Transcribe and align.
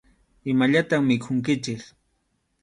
Imallatam 0.53 1.03
mikhunkichik. 1.09 1.83